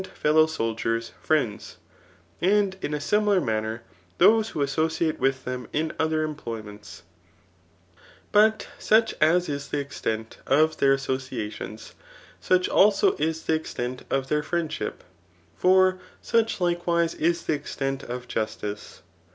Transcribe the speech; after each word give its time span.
Men, 0.01 0.09
therefore, 0.09 0.17
call 0.17 0.31
th^ 0.31 0.33
fellow 0.33 0.45
sailors, 0.47 0.57
and 0.57 0.63
fellow 0.65 0.69
soldiers 0.71 1.11
friends, 1.21 1.77
and 2.41 2.77
in 2.81 2.93
a 2.95 2.97
;$imilar 2.97 3.45
manner 3.45 3.83
those 4.17 4.49
who 4.49 4.63
associate 4.63 5.19
with 5.19 5.45
them 5.45 5.67
ia 5.75 5.91
other 5.99 6.23
employments. 6.23 7.03
But 8.31 8.67
such 8.79 9.13
as 9.21 9.47
is 9.47 9.67
the 9.69 9.77
extent 9.77 10.39
of 10.47 10.77
their 10.77 10.93
associations, 10.93 11.93
such 12.39 12.67
also 12.67 13.15
is 13.17 13.43
the 13.43 13.53
extent 13.53 14.01
of 14.09 14.27
their 14.29 14.41
friendship; 14.41 15.03
for 15.55 15.99
such 16.19 16.59
likewise 16.59 17.13
is 17.13 17.43
the 17.43 17.53
extent 17.53 18.01
of 18.01 18.27
justice. 18.27 19.03